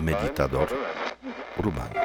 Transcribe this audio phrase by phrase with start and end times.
[0.00, 0.68] Meditador
[1.58, 2.00] urbano.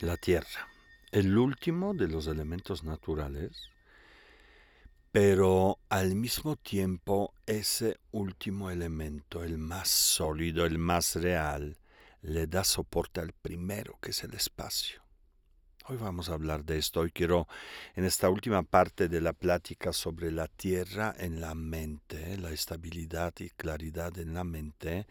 [0.00, 0.68] La tierra,
[1.12, 3.70] el último de los elementos naturales,
[5.12, 11.76] pero al mismo tiempo ese último elemento, el más sólido, el más real,
[12.22, 15.03] le da soporte al primero, que es el espacio.
[15.86, 17.00] Hoy vamos a hablar de esto.
[17.00, 17.46] Hoy quiero,
[17.94, 23.34] en esta última parte de la plática sobre la tierra en la mente, la estabilidad
[23.38, 25.06] y claridad en la mente,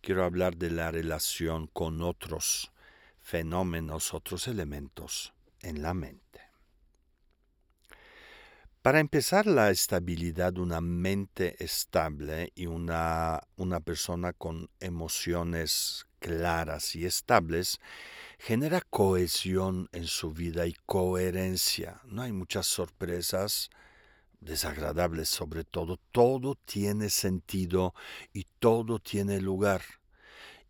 [0.00, 2.72] quiero hablar de la relación con otros
[3.20, 6.40] fenómenos, otros elementos en la mente.
[8.80, 17.04] Para empezar, la estabilidad una mente estable y una, una persona con emociones claras y
[17.04, 17.78] estables
[18.44, 22.02] genera cohesión en su vida y coherencia.
[22.04, 23.70] No hay muchas sorpresas
[24.38, 25.98] desagradables sobre todo.
[26.12, 27.94] Todo tiene sentido
[28.34, 29.80] y todo tiene lugar.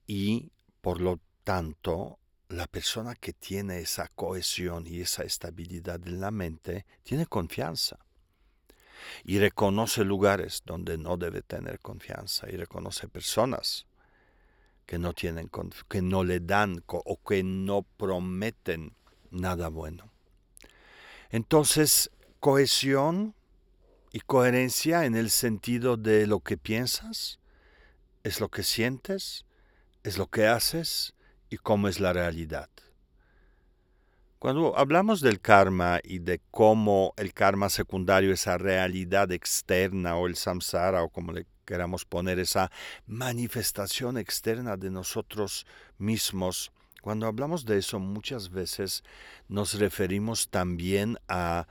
[0.06, 6.30] Y por lo tanto, la persona que tiene esa cohesión y esa estabilidad en la
[6.30, 7.98] mente tiene confianza
[9.24, 13.88] y reconoce lugares donde no debe tener confianza y reconoce personas
[14.86, 15.50] que no tienen
[15.88, 18.94] que no le dan o que no prometen
[19.30, 20.10] nada bueno.
[21.30, 23.34] Entonces, cohesión
[24.12, 27.40] y coherencia en el sentido de lo que piensas,
[28.22, 29.44] es lo que sientes,
[30.04, 31.14] es lo que haces
[31.50, 32.68] y cómo es la realidad.
[34.38, 40.36] Cuando hablamos del karma y de cómo el karma secundario, esa realidad externa o el
[40.36, 42.70] samsara o como le queramos poner, esa
[43.06, 45.66] manifestación externa de nosotros
[45.98, 49.04] mismos, cuando hablamos de eso muchas veces
[49.48, 51.66] nos referimos también a,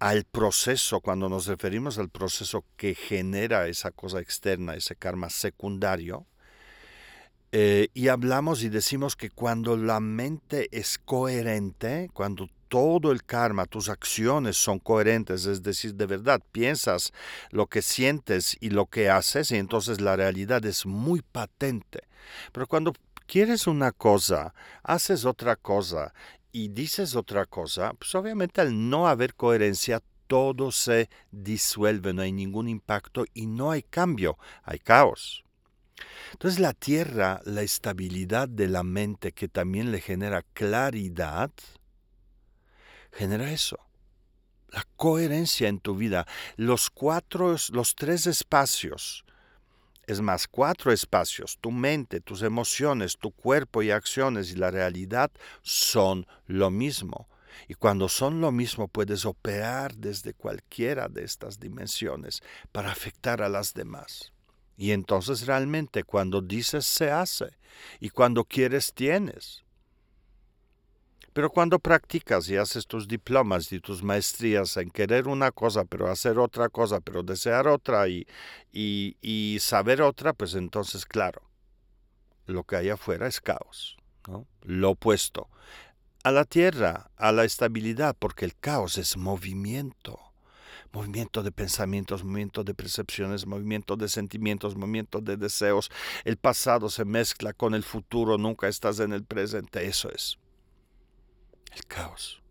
[0.00, 6.26] al proceso, cuando nos referimos al proceso que genera esa cosa externa, ese karma secundario,
[7.52, 13.66] eh, y hablamos y decimos que cuando la mente es coherente, cuando todo el karma,
[13.66, 17.12] tus acciones son coherentes, es decir, de verdad piensas
[17.50, 22.08] lo que sientes y lo que haces, y entonces la realidad es muy patente.
[22.50, 22.92] Pero cuando
[23.28, 26.12] quieres una cosa, haces otra cosa
[26.50, 32.32] y dices otra cosa, pues obviamente al no haber coherencia, todo se disuelve, no hay
[32.32, 35.44] ningún impacto y no hay cambio, hay caos.
[36.32, 41.52] Entonces la tierra, la estabilidad de la mente que también le genera claridad,
[43.14, 43.78] genera eso.
[44.68, 46.26] La coherencia en tu vida.
[46.56, 49.24] Los cuatro, los tres espacios.
[50.06, 51.58] Es más, cuatro espacios.
[51.60, 55.30] Tu mente, tus emociones, tu cuerpo y acciones y la realidad
[55.62, 57.28] son lo mismo.
[57.68, 62.42] Y cuando son lo mismo puedes operar desde cualquiera de estas dimensiones
[62.72, 64.32] para afectar a las demás.
[64.76, 67.56] Y entonces realmente cuando dices se hace
[68.00, 69.64] y cuando quieres tienes.
[71.34, 76.08] Pero cuando practicas y haces tus diplomas y tus maestrías en querer una cosa, pero
[76.08, 78.24] hacer otra cosa, pero desear otra y,
[78.72, 81.42] y, saber otra, pues entonces, claro,
[82.46, 83.96] lo que hay afuera es caos,
[84.28, 84.46] ¿no?
[84.62, 85.48] lo opuesto
[86.22, 90.20] a la tierra, a la estabilidad, porque el caos es movimiento
[90.92, 95.90] movimiento de pensamientos, movimiento de percepciones, movimiento de sentimientos, movimiento de deseos.
[96.24, 99.84] El pasado se mezcla con el futuro, nunca estás en el presente.
[99.86, 100.38] Eso es
[101.74, 102.42] el caos.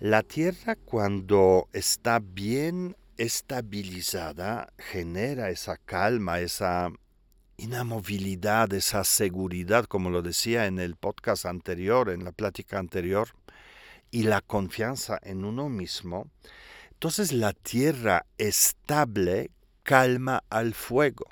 [0.00, 6.92] La Tierra cuando está bien estabilizada genera esa calma, esa
[7.56, 13.30] inamovilidad, esa seguridad, como lo decía en el podcast anterior, en la plática anterior
[14.12, 16.30] y la confianza en uno mismo,
[16.92, 19.50] entonces la tierra estable
[19.82, 21.26] calma al fuego.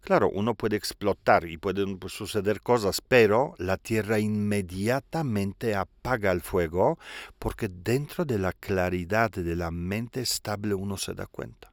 [0.00, 6.40] Claro, uno puede explotar y pueden pues, suceder cosas, pero la tierra inmediatamente apaga el
[6.40, 6.98] fuego
[7.38, 11.72] porque dentro de la claridad de la mente estable uno se da cuenta.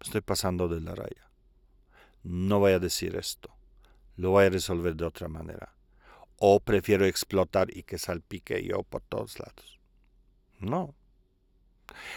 [0.00, 1.30] Estoy pasando de la raya.
[2.22, 3.50] No voy a decir esto.
[4.16, 5.74] Lo voy a resolver de otra manera
[6.38, 9.78] o prefiero explotar y que salpique yo por todos lados.
[10.60, 10.94] No.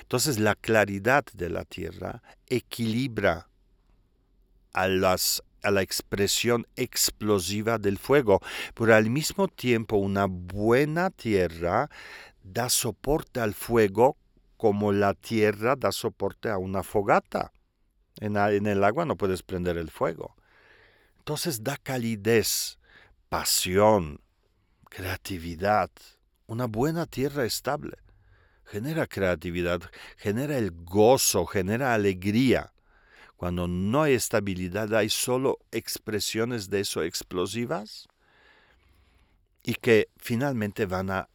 [0.01, 3.49] Entonces la claridad de la tierra equilibra
[4.77, 8.41] a, las, a la expresión explosiva del fuego,
[8.75, 11.89] pero al mismo tiempo una buena tierra
[12.43, 14.17] da soporte al fuego
[14.55, 17.51] como la tierra da soporte a una fogata.
[18.19, 20.35] En, en el agua no puedes prender el fuego.
[21.17, 22.77] Entonces da calidez
[23.29, 24.21] pasión,
[24.89, 25.89] creatividad,
[26.45, 27.97] una buena tierra estable.
[28.63, 29.81] genera creatividad,
[30.17, 32.73] genera el gozo, genera alegría.
[33.37, 38.07] Cuando no hay estabilidad, hay solo expresiones de eso explosivas
[39.63, 41.29] y que finalmente van a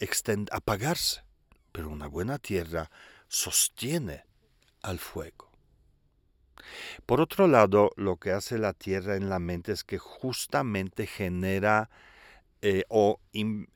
[0.50, 1.22] apagarse.
[1.70, 2.90] Pero una buena tierra
[3.28, 4.24] sostiene
[4.82, 5.52] al fuego.
[7.06, 11.88] Por otro lado, lo que hace la tierra en la mente es que justamente genera
[12.62, 13.66] eh, o em,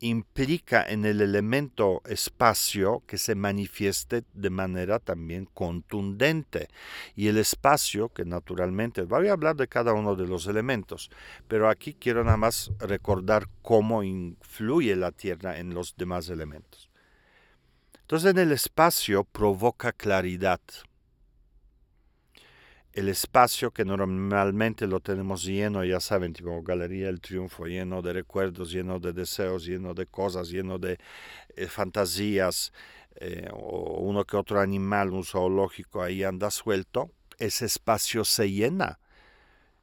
[0.00, 6.68] implica en el elemento espacio que se manifieste de manera también contundente.
[7.16, 11.10] Y el espacio, que naturalmente, voy a hablar de cada uno de los elementos,
[11.48, 16.88] pero aquí quiero nada más recordar cómo influye la Tierra en los demás elementos.
[18.08, 20.60] Entonces en el espacio provoca claridad,
[22.98, 28.12] el espacio que normalmente lo tenemos lleno, ya saben, tipo Galería del Triunfo, lleno de
[28.12, 30.98] recuerdos, lleno de deseos, lleno de cosas, lleno de
[31.54, 32.72] eh, fantasías,
[33.20, 38.98] eh, o uno que otro animal, un zoológico ahí anda suelto, ese espacio se llena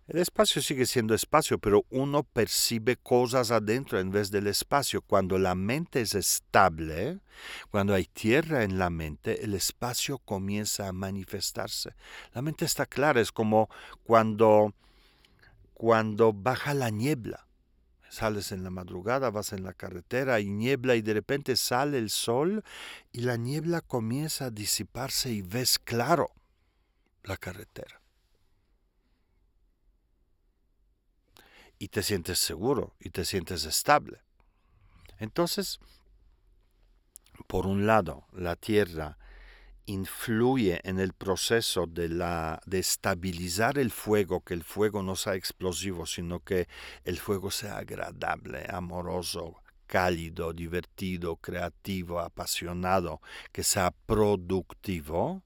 [0.08, 5.02] el espacio sigue siendo espacio, pero uno percibe cosas adentro en vez del espacio.
[5.02, 7.22] Cuando la mente es estable,
[7.72, 11.96] cuando hay tierra en la mente, el espacio comienza a manifestarse.
[12.34, 13.68] La mente está clara, es como
[14.04, 14.76] cuando,
[15.74, 17.48] cuando baja la niebla.
[18.08, 22.12] Sales en la madrugada, vas en la carretera, hay niebla y de repente sale el
[22.12, 22.64] sol
[23.12, 26.32] y la niebla comienza a disiparse y ves claro
[27.24, 28.05] la carretera.
[31.80, 34.20] Y te sientes seguro y te sientes estable.
[35.20, 35.80] Entonces,
[37.48, 39.18] por un lado, la Tierra
[39.86, 45.36] influye en el proceso de, la, de estabilizar el fuego, que el fuego no sea
[45.36, 46.68] explosivo, sino que
[47.04, 55.44] el fuego sea agradable, amoroso, cálido, divertido, creativo, apasionado, que sea productivo,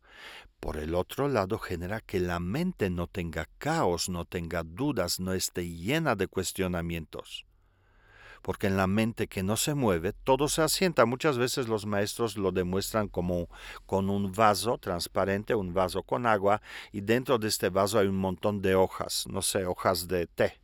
[0.60, 5.34] por el otro lado, genera que la mente no tenga caos, no tenga dudas, no
[5.34, 7.46] esté llena de cuestionamientos.
[8.42, 11.06] Porque en la mente que no se mueve, todo se asienta.
[11.06, 13.50] Muchas veces los maestros lo demuestran como
[13.86, 18.18] con un vaso transparente, un vaso con agua, y dentro de este vaso hay un
[18.18, 20.62] montón de hojas, no sé, hojas de té,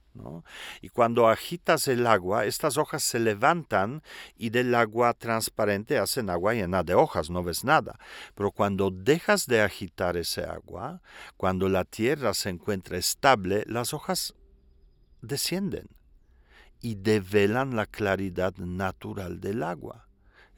[0.82, 4.02] y cuando agitas el agua, estas hojas se levantan
[4.38, 8.00] y del agua transparente hacen agua llena de hojas, no ves nada.
[8.34, 11.02] Pero cuando dejas de agitar ese agua,
[11.38, 14.36] cuando la tierra se encuentra estable, las hojas
[15.22, 15.88] descienden
[16.82, 20.08] y develan la claridad natural del agua.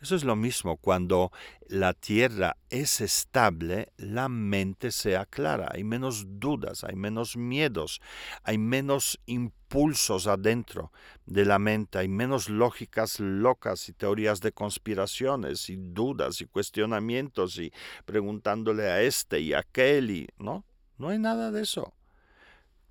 [0.01, 1.31] Eso es lo mismo, cuando
[1.67, 7.99] la tierra es estable, la mente se aclara, hay menos dudas, hay menos miedos,
[8.43, 10.91] hay menos impulsos adentro
[11.25, 17.57] de la mente, hay menos lógicas locas y teorías de conspiraciones y dudas y cuestionamientos
[17.57, 17.71] y
[18.05, 20.63] preguntándole a este y a aquel y no,
[20.99, 21.95] no hay nada de eso.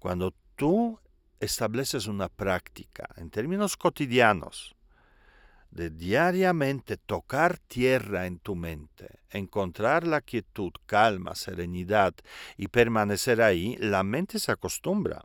[0.01, 0.99] Cuando tú
[1.39, 4.76] estableces una práctica en términos cotidianos,
[5.77, 12.15] de diariamente tocar tierra en tu mente, encontrar la quietud, calma, serenidad
[12.57, 15.25] y permanecer ahí, la mente se acostumbra.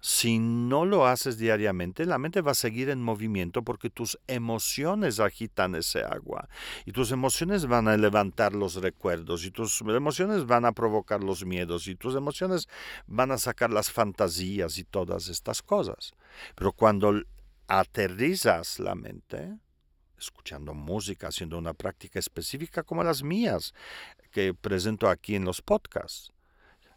[0.00, 5.18] Si no lo haces diariamente, la mente va a seguir en movimiento porque tus emociones
[5.18, 6.48] agitan ese agua
[6.84, 11.44] y tus emociones van a levantar los recuerdos y tus emociones van a provocar los
[11.44, 12.68] miedos y tus emociones
[13.08, 16.12] van a sacar las fantasías y todas estas cosas.
[16.54, 17.22] Pero cuando
[17.68, 19.58] aterrizas la mente,
[20.18, 23.74] escuchando música, haciendo una práctica específica como las mías
[24.30, 26.32] que presento aquí en los podcasts,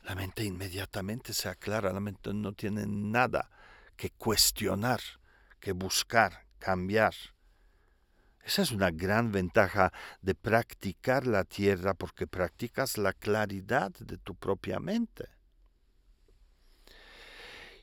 [0.04, 3.50] la mente inmediatamente se aclara, la mente no tiene nada
[3.96, 5.02] que cuestionar,
[5.60, 7.14] que buscar, cambiar.
[8.44, 14.36] Esa es una gran ventaja de practicar la tierra porque practicas la claridad de tu
[14.36, 15.30] propia mente.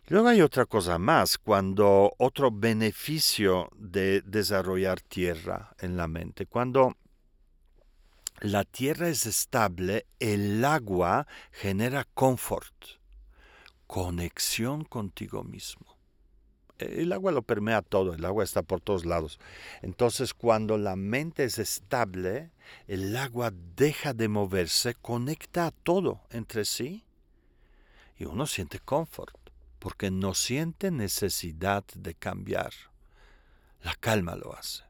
[0.08, 6.96] Luego hay otra cosa más, cuando otro beneficio de desarrollar tierra en la mente, cuando
[8.38, 12.72] la tierra es estable, el agua genera confort,
[13.88, 15.96] conexión contigo mismo.
[16.78, 19.40] El agua lo permea todo, el agua está por todos lados.
[19.82, 22.52] Entonces cuando la mente es estable,
[22.86, 27.02] el agua deja de moverse, conecta a todo entre sí
[28.18, 29.45] y uno siente confort
[29.78, 32.73] porque no siente necesidad de cambiar.
[33.83, 34.85] La calma lo hace.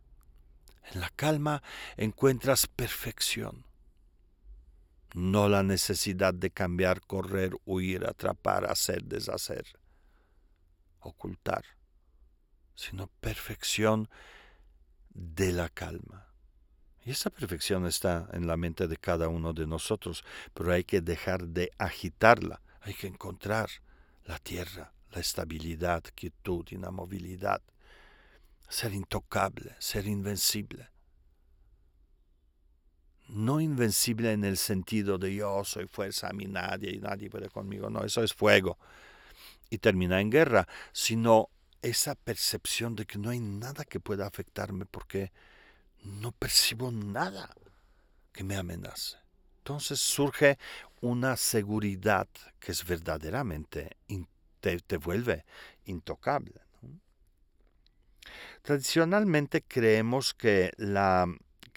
[0.92, 1.62] En la calma
[1.96, 3.64] encuentras perfección.
[5.14, 9.66] No la necesidad de cambiar, correr, huir, atrapar, hacer, deshacer,
[11.00, 11.64] ocultar,
[12.74, 14.08] sino perfección
[15.14, 16.26] de la calma.
[17.04, 21.00] Y esa perfección está en la mente de cada uno de nosotros, pero hay que
[21.00, 23.70] dejar de agitarla, hay que encontrar
[24.26, 27.62] la tierra, la estabilidad, quietud, inamovilidad,
[28.68, 30.90] ser intocable, ser invencible.
[33.28, 37.48] No invencible en el sentido de yo soy fuerza a mí nadie y nadie puede
[37.48, 38.78] conmigo, no, eso es fuego
[39.70, 41.50] y termina en guerra, sino
[41.82, 45.32] esa percepción de que no hay nada que pueda afectarme porque
[46.02, 47.50] no percibo nada
[48.32, 49.16] que me amenace.
[49.58, 50.58] Entonces surge
[51.00, 53.96] una seguridad que es verdaderamente,
[54.60, 55.44] te, vuelve
[55.84, 56.60] intocable.
[58.62, 61.26] Tradicionalmente creemos que la,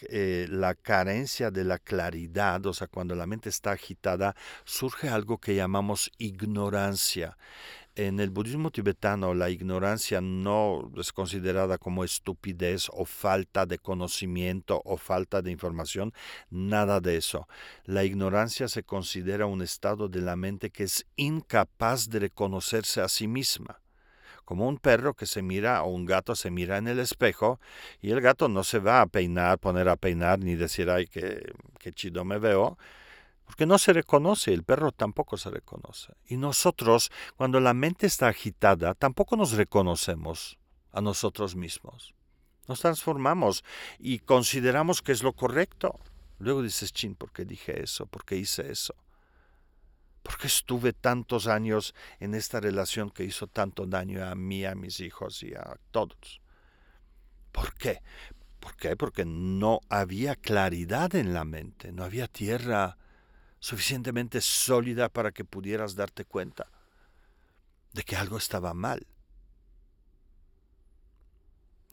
[0.09, 5.37] eh, la carencia de la claridad, o sea, cuando la mente está agitada, surge algo
[5.37, 7.37] que llamamos ignorancia
[8.07, 14.81] en el budismo tibetano la ignorancia no es considerada como estupidez o falta de conocimiento
[14.85, 16.13] o falta de información,
[16.49, 17.49] nada de eso.
[17.83, 23.09] La ignorancia se considera un estado de la mente que es incapaz de reconocerse a
[23.09, 23.81] sí misma.
[24.45, 27.59] Como un perro que se mira o un gato se mira en el espejo
[28.01, 31.51] y el gato no se va a peinar, poner a peinar ni decir, ay, qué,
[31.93, 32.77] chido me veo,
[33.49, 36.13] porque no se reconoce, el perro tampoco se reconoce.
[36.27, 40.59] Y nosotros, cuando la mente está agitada, tampoco nos reconocemos
[40.91, 42.13] a nosotros mismos.
[42.67, 43.63] Nos transformamos
[43.97, 45.99] y consideramos que es lo correcto.
[46.37, 48.05] Luego dices, chin, ¿por qué dije eso?
[48.05, 48.93] ¿Por qué hice eso?
[50.21, 54.75] ¿Por qué estuve tantos años en esta relación que hizo tanto daño a mí, a
[54.75, 56.39] mis hijos y a todos?
[57.51, 58.03] ¿Por qué?
[58.59, 58.95] ¿Por qué?
[58.95, 62.99] Porque no había claridad en la mente, no había tierra
[63.59, 66.67] suficientemente sólida para que pudieras darte cuenta
[67.93, 69.05] de que algo estaba mal.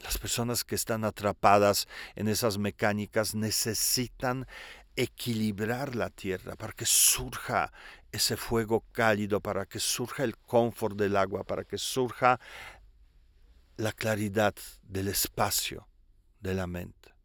[0.02, 4.46] Las personas que están atrapadas en esas mecánicas necesitan
[4.94, 7.72] equilibrar la tierra para que surja
[8.12, 12.40] ese fuego cálido, para que surja el confort del agua, para que surja
[13.76, 15.86] la claridad del espacio
[16.40, 17.15] de la mente.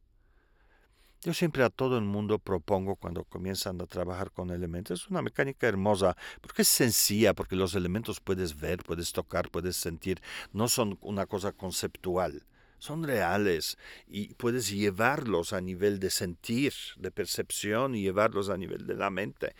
[1.23, 5.21] Yo siempre a todo el mundo propongo cuando comienzan a trabajar con elementos, es una
[5.21, 10.19] mecánica hermosa, porque es sencilla, porque los elementos puedes ver, puedes tocar, puedes sentir,
[10.51, 12.43] no son una cosa conceptual,
[12.79, 18.87] son reales y puedes llevarlos a nivel de sentir, de percepción y llevarlos a nivel
[18.87, 19.53] de la mente.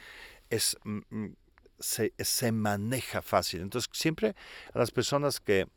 [0.50, 1.36] Es, mm, mm,
[1.77, 3.62] se, se maneja fácil.
[3.62, 4.36] Entonces siempre
[4.74, 5.68] a las personas que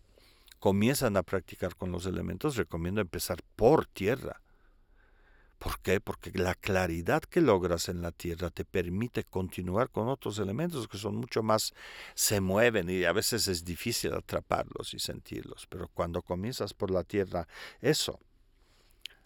[0.61, 4.44] comienzan a practicar con los elementos recomiendo empezar por tierra ¿Por
[5.85, 6.00] qué?
[6.00, 10.99] Porque la claridad que logras en la tierra te permite continuar con otros elementos que
[10.99, 11.73] son mucho más,
[12.14, 15.69] se mueven y a veces es difícil atraparlos y sentirlos.
[15.69, 17.47] Pero cuando comienzas por la tierra,
[17.81, 18.19] eso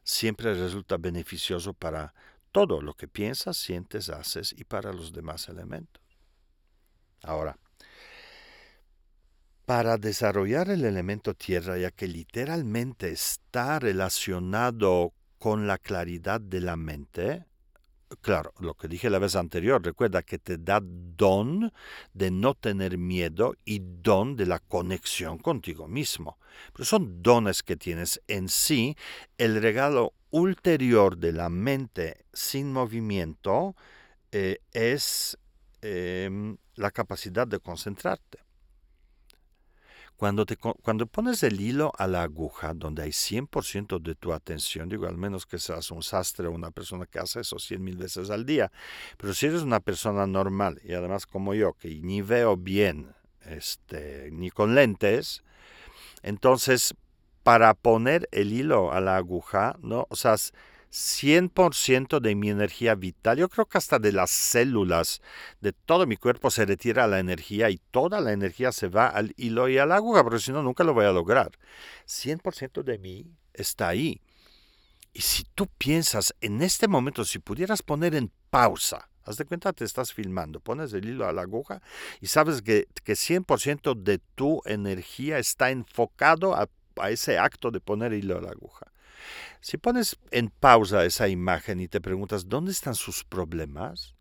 [0.03, 2.13] siempre resulta beneficioso para
[2.53, 6.03] todo lo que piensas, sientes, haces y para los demás elementos.
[7.23, 7.57] Ahora,
[9.65, 16.77] para desarrollar el elemento tierra, ya que literalmente está relacionado con la claridad de la
[16.77, 17.45] mente,
[18.21, 21.73] claro, lo que dije la vez anterior, recuerda que te da don
[22.13, 26.39] de no tener miedo y don de la conexión contigo mismo.
[26.73, 28.97] Pero son dones que tienes en sí.
[29.37, 33.77] El regalo ulterior de la mente sin movimiento
[34.33, 35.39] eh, es
[35.81, 38.48] em, la capacidad de concentrarte.
[40.19, 44.89] Cuando, te, cuando pones el hilo a la aguja, donde hay 100% de tu atención,
[44.89, 47.97] digo, al menos que seas un sastre o una persona que hace eso 100 mil
[47.97, 48.73] veces al día,
[49.17, 53.15] pero si eres una persona normal y además como yo, que ni veo bien,
[53.47, 55.45] este, ni con lentes,
[56.25, 56.97] entonces
[57.45, 60.09] para poner el hilo a la aguja, ¿no?
[60.11, 60.35] O sea,
[60.91, 63.39] 100% de mi energía vital.
[63.39, 65.21] Yo creo que hasta de las células
[65.61, 69.35] de todo mi cuerpo se retira la energía y toda la energía se va al
[69.37, 71.51] hilo y al agua, porque si no, nunca lo voy a lograr.
[72.07, 74.21] 100% de mí está ahí.
[75.13, 79.73] Y si tú piensas en este momento, si pudieras poner en pausa, haz de cuenta,
[79.73, 81.83] te estás filmando, pones el hilo a la aguja
[82.21, 86.69] y sabes que, que 100% de tu energía está enfocado a,
[87.11, 88.88] ese acto de poner hilo a la aguja.
[89.61, 94.15] Si pones en pausa esa imagen y te preguntas, ¿dónde están sus problemas?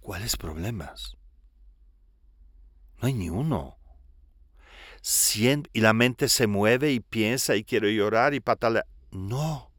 [0.00, 1.16] ¿Cuáles problemas?
[3.00, 3.78] No hay ni uno.
[5.72, 8.86] y la mente se mueve y piensa y quiere llorar y patalear.
[9.10, 9.70] No,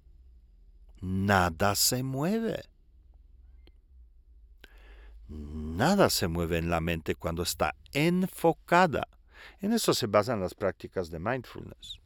[1.01, 2.63] nada se mueve.
[5.27, 9.07] Nada se mueve en la mente cuando está enfocada.
[9.61, 11.99] En eso se basan las prácticas de mindfulness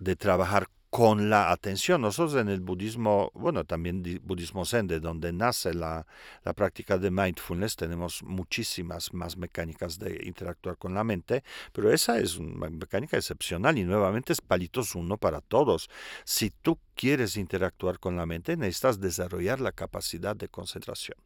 [0.00, 2.02] de trabajar con la atención.
[2.02, 6.04] Nosotros en el budismo, bueno, también budismo zen, de donde nace la,
[6.44, 12.18] la, práctica de mindfulness, tenemos muchísimas más mecánicas de interactuar con la mente, pero esa
[12.18, 15.88] es una mecánica excepcional y nuevamente es palitos uno para todos.
[16.24, 21.18] Si tú quieres interactuar con la mente, necesitas desarrollar la capacidad de concentración.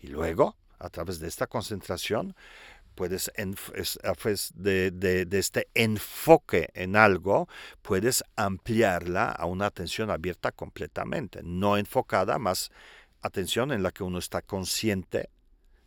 [0.00, 2.34] Y luego, a través de esta concentración,
[2.96, 3.30] puedes,
[4.54, 7.48] de, de, este enfoque en algo,
[7.82, 12.70] puedes ampliarla a una atención abierta completamente, no enfocada, más
[13.22, 15.30] atención en la que uno está consciente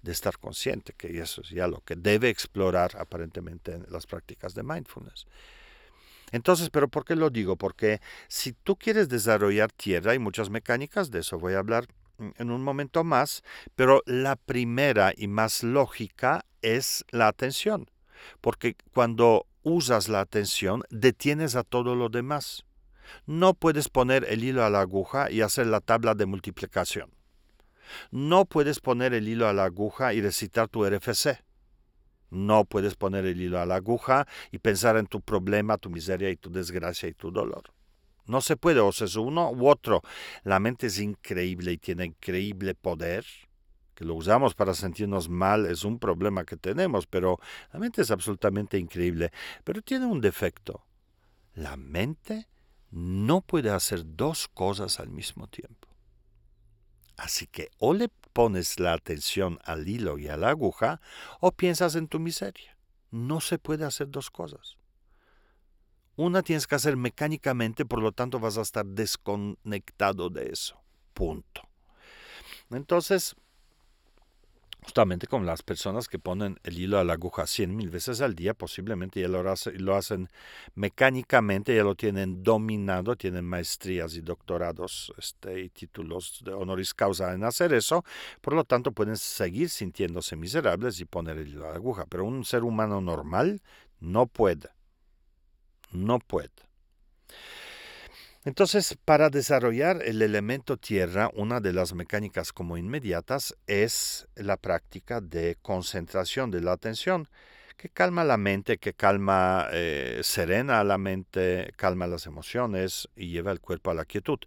[0.01, 4.53] de estar consciente, que eso es ya lo que debe explorar aparentemente en las prácticas
[4.53, 5.27] de mindfulness.
[6.31, 7.55] Entonces, ¿pero por qué lo digo?
[7.57, 11.87] Porque si tú quieres desarrollar tierra, hay muchas mecánicas, de eso voy a hablar
[12.19, 13.43] en un momento más,
[13.75, 17.89] pero la primera y más lógica es la atención,
[18.41, 22.65] porque cuando usas la atención detienes a todo lo demás.
[23.25, 27.11] No puedes poner el hilo a la aguja y hacer la tabla de multiplicación.
[28.11, 31.43] No puedes poner el hilo a la aguja y recitar tu RFC.
[32.29, 36.29] No puedes poner el hilo a la aguja y pensar en tu problema, tu miseria
[36.29, 37.63] y tu desgracia y tu dolor.
[38.29, 40.03] No se puede, o es uno u otro.
[40.43, 43.25] La mente es increíble y tiene increíble poder.
[43.95, 47.39] Que lo usamos para sentirnos mal es un problema que tenemos, pero
[47.73, 49.31] la mente es absolutamente increíble.
[49.63, 50.85] Pero tiene un defecto.
[51.55, 52.47] La mente
[52.91, 55.87] no puede hacer dos cosas al mismo tiempo.
[57.17, 61.01] Así que o le pones la atención al hilo y a la aguja
[61.39, 62.77] o piensas en tu miseria.
[63.09, 64.78] No se puede hacer dos cosas.
[66.19, 70.77] Una tienes que hacer mecánicamente, por lo tanto vas a estar desconectado de eso.
[71.13, 71.61] Punto.
[72.71, 73.37] Entonces,
[74.83, 78.35] justamente con las personas que ponen el hilo a la aguja cien mil veces al
[78.35, 80.27] día, posiblemente ya lo, lo, hacen
[80.75, 87.33] mecánicamente, ya lo tienen dominado, tienen maestrías y doctorados este, y títulos de honoris causa
[87.33, 88.03] en hacer eso,
[88.41, 92.25] por lo tanto pueden seguir sintiéndose miserables y poner el hilo a la aguja, pero
[92.25, 93.61] un ser humano normal
[94.01, 94.67] no puede
[95.91, 96.49] no puede.
[98.45, 105.19] Entonces, para desarrollar el elemento tierra, una de las mecánicas como inmediatas es la práctica
[105.19, 107.27] de concentración de la atención,
[107.75, 113.51] que calma la mente, que calma, eh, serena la mente, calma las emociones y lleva
[113.51, 114.39] el cuerpo a la quietud.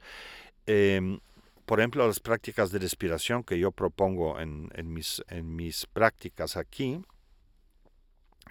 [0.66, 1.20] Em,
[1.66, 7.02] por ejemplo, las prácticas de respiración que yo propongo en, mis, en mis prácticas aquí,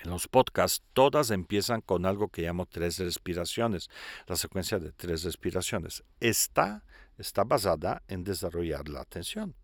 [0.04, 3.90] en los podcasts, todas empiezan con algo que llamo tres respiraciones,
[4.28, 6.04] la secuencia de tres respiraciones.
[6.20, 6.84] Esta
[7.18, 9.56] está basada en desarrollar la atención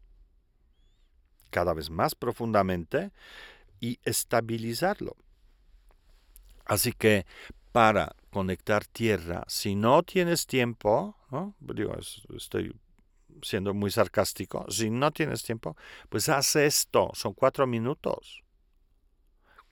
[1.49, 3.11] cada vez más profundamente
[3.79, 5.15] y estabilizarlo.
[6.65, 7.25] Así que
[7.71, 11.15] para conectar tierra, si no tienes tiempo,
[11.59, 11.95] digo,
[12.35, 12.75] estoy
[13.41, 15.77] siendo muy sarcástico, si no tienes tiempo,
[16.09, 18.43] pues haz esto, son cuatro minutos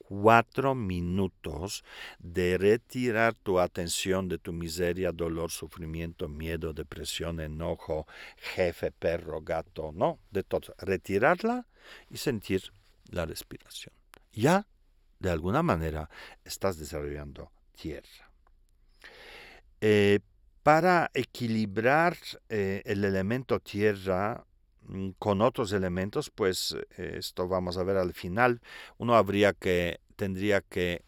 [0.08, 1.84] cuatro minutos
[2.20, 9.90] de retirar tu atención de tu miseria, dolor, sufrimiento, miedo, depresión, enojo, jefe, perro, gato,
[9.92, 10.74] no, de todo.
[10.78, 11.66] Retirarla
[12.08, 12.72] y sentir
[13.10, 13.92] la respiración.
[14.32, 14.66] Ya,
[15.18, 16.08] de alguna manera,
[16.44, 18.30] estás desarrollando tierra.
[19.80, 20.20] Eh,
[20.62, 22.16] para equilibrar
[22.48, 24.44] eh, el elemento tierra,
[25.18, 28.60] con otros elementos, pues eh, esto vamos a ver al final,
[28.98, 31.02] uno habría que, tendría que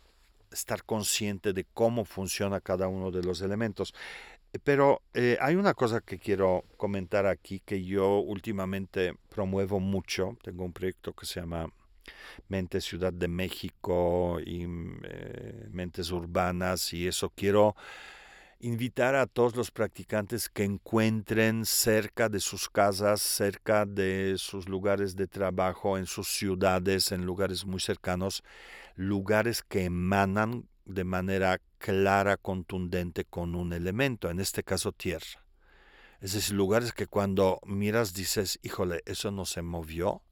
[0.53, 3.95] estar consciente de cómo funciona cada uno de los elementos.
[4.65, 10.39] Pero eh, hay una cosa que quiero comentar aquí que yo últimamente promuevo mucho.
[10.43, 11.71] Tengo un proyecto que se llama
[12.49, 14.65] Mente Ciudad de México y
[15.03, 17.77] eh, Mentes Urbanas y eso quiero
[18.61, 25.15] invitar a todos los practicantes que encuentren cerca de sus casas, cerca de sus lugares
[25.15, 28.43] de trabajo, en sus ciudades, en lugares muy cercanos,
[28.97, 35.45] lugares que emanan de manera clara, contundente con un elemento, en este caso tierra.
[36.21, 40.23] Es decir, lugares que cuando miras dices, híjole, eso no se movió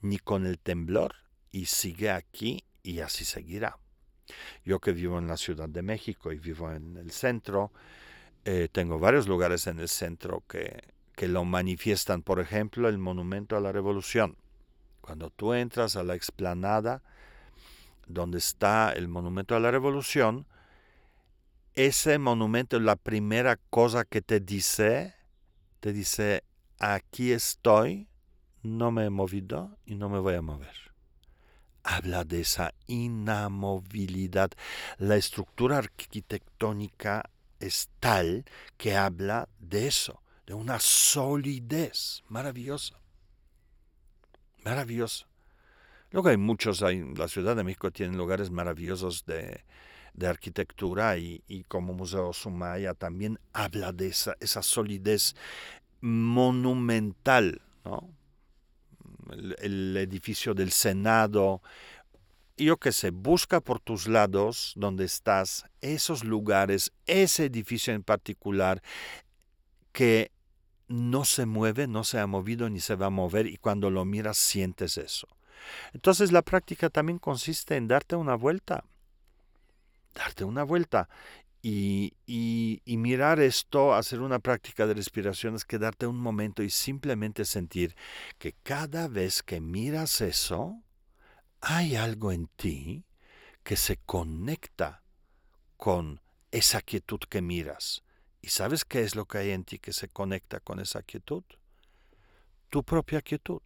[0.00, 1.16] ni con el temblor
[1.50, 3.80] y sigue aquí y así seguirá.
[4.64, 7.72] Yo que vivo en la Ciudad de México y vivo en el centro,
[8.44, 12.22] eh, tengo varios lugares en el centro que, que lo manifiestan.
[12.22, 14.36] Por ejemplo, el Monumento a la Revolución.
[15.00, 17.02] Cuando tú entras a la explanada
[18.06, 20.46] donde está el Monumento a la Revolución,
[21.74, 25.14] ese monumento, la primera cosa que te dice,
[25.80, 26.42] te dice,
[26.78, 28.08] aquí estoy,
[28.62, 30.85] no me he movido y no me voy a mover
[31.86, 34.50] habla de esa inamovilidad.
[34.98, 38.44] La estructura arquitectónica es tal
[38.76, 43.00] que habla de eso, de una solidez maravillosa.
[44.64, 45.26] Maravillosa.
[46.10, 49.64] Luego hay muchos, hay, la Ciudad de México tiene lugares maravillosos de,
[50.26, 55.36] arquitectura y, como Museo Sumaya también habla de esa, esa solidez
[56.00, 58.15] monumental, ¿no?
[59.30, 61.62] El, edificio del Senado,
[62.56, 68.82] yo qué sé, busca por tus lados donde estás esos lugares, ese edificio en particular
[69.92, 70.30] que
[70.88, 74.04] no se mueve, no se ha movido ni se va a mover y cuando lo
[74.04, 75.28] miras sientes eso.
[75.92, 78.84] Entonces la práctica también consiste en darte una vuelta,
[80.14, 81.08] darte una vuelta
[81.68, 87.96] y, mirar esto, hacer una práctica de respiración es quedarte un momento y simplemente sentir
[88.38, 90.80] que cada vez que miras eso,
[91.60, 93.04] hay algo en ti
[93.64, 95.02] que se conecta
[95.76, 96.20] con
[96.52, 98.04] esa quietud que miras.
[98.40, 101.42] ¿Y sabes qué es lo que hay en ti que se conecta con esa quietud?
[102.70, 103.62] Tu propia quietud.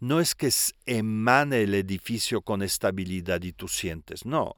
[0.00, 0.50] No es que
[0.86, 4.56] emane el edificio con estabilidad y tú sientes, no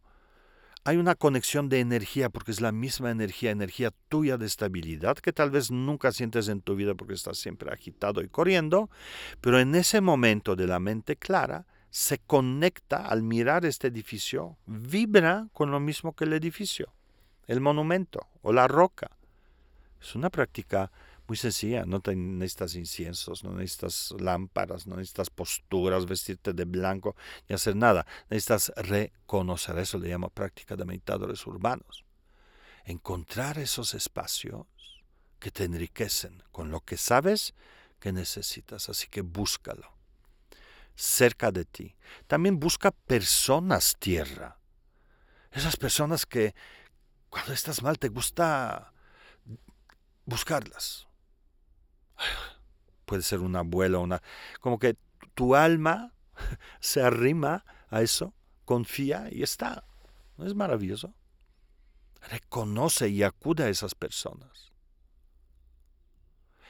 [0.84, 5.32] hay una conexión de energía porque es la misma energía, energía tuya de estabilidad que
[5.32, 8.88] tal vez nunca sientes en tu vida porque estás siempre agitado y corriendo,
[9.40, 15.48] pero en ese momento de la mente clara se conecta al mirar este edificio, vibra
[15.52, 16.92] con lo mismo que el edificio,
[17.46, 19.10] el monumento o la roca.
[20.00, 20.92] Es una práctica
[21.28, 27.14] muy sencilla, no necesitas inciensos, no necesitas lámparas, no necesitas posturas, vestirte de blanco
[27.48, 28.06] ni hacer nada.
[28.30, 32.04] Necesitas reconocer, eso le llamo práctica de meditadores urbanos.
[32.84, 34.66] Encontrar esos espacios
[35.38, 37.54] que te enriquecen con lo que sabes
[38.00, 39.98] que necesitas, así que búscalo
[40.98, 41.94] cerca de ti.
[42.26, 44.58] También busca personas tierra.
[45.52, 46.54] Esas personas que
[47.30, 48.92] cuando estás mal te gusta
[50.24, 51.07] buscarlas,
[53.04, 54.22] puede ser una abuela, una,
[54.60, 54.96] como que
[55.34, 56.12] tu alma
[56.80, 59.84] se arrima a eso, confía y está.
[60.36, 61.14] ¿No es maravilloso?
[62.30, 64.72] Reconoce y acude a esas personas.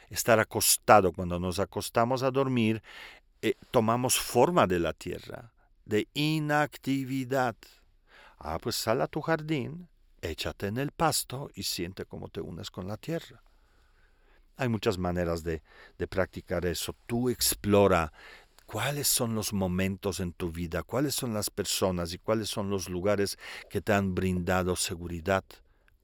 [0.09, 2.83] Estar acostado, cuando nos acostamos a dormir,
[3.43, 5.53] eh, tomamos forma de la tierra,
[5.85, 7.57] de inactividad.
[8.39, 9.89] Ah, pues sal a tu jardín,
[10.23, 13.43] échate en el pasto y siente cómo te unes con la tierra.
[14.59, 15.63] Hay muchas maneras de,
[16.09, 16.95] practicar eso.
[17.07, 18.13] Tú explora
[18.67, 22.89] cuáles son los momentos en tu vida, cuáles son las personas y cuáles son los
[22.89, 23.39] lugares
[23.71, 25.45] que te han brindado seguridad,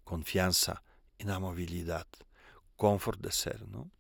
[0.04, 0.84] confianza,
[1.18, 2.06] inamovilidad,
[2.76, 3.90] confort de ser, ¿no?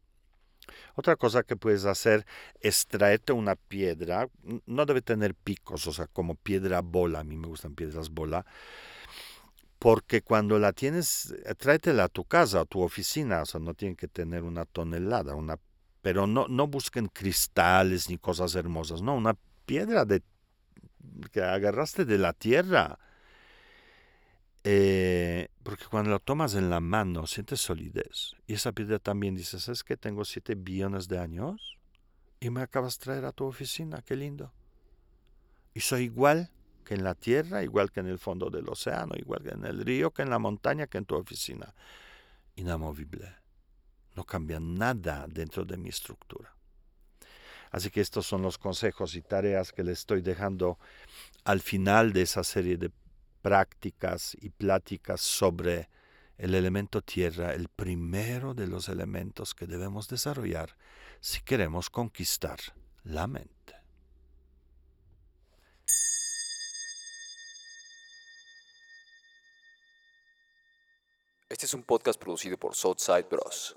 [0.94, 2.24] Otra cosa que puedes hacer
[2.60, 4.28] es traerte una piedra,
[4.66, 8.46] no debe tener picos, o sea, como piedra bola, a mí me gustan piedras bola,
[9.78, 13.74] porque cuando la tienes, eh, tráetela a tu casa, a tu oficina, o sea, no
[13.74, 15.58] tiene que tener una tonelada, una,
[16.02, 20.22] pero no, no busquen cristales ni cosas hermosas, no, una piedra de,
[21.32, 22.98] que agarraste de la tierra.
[24.66, 28.34] Eh, porque cuando la tomas en la mano sientes solidez.
[28.46, 31.78] Y esa piedra también dice, ¿sabes que tengo siete billones de años?
[32.40, 34.52] Y me acabas de traer a tu oficina, qué lindo.
[35.74, 36.50] Y soy igual
[36.84, 39.84] que en la tierra, igual que en el fondo del océano, igual que en el
[39.84, 41.74] río, que en la montaña, que en tu oficina.
[42.56, 43.34] Inamovible.
[44.14, 46.54] No cambia nada dentro de mi estructura.
[47.70, 50.78] Así que estos son los consejos y tareas que le estoy dejando
[51.42, 52.92] al final de esa serie de
[53.42, 55.88] prácticas y pláticas sobre
[56.38, 60.76] el elemento tierra, el primero de los elementos que debemos desarrollar
[61.20, 62.58] si queremos conquistar
[63.02, 63.53] la mente.
[71.54, 73.76] Este es un podcast producido por Southside Bros.